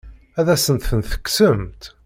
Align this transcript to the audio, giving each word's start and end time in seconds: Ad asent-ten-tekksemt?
Ad 0.39 0.47
asent-ten-tekksemt? 0.53 1.81